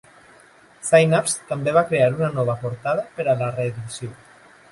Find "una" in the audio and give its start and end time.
2.15-2.31